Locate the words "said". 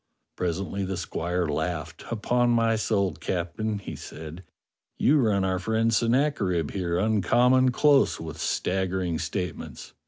3.95-4.43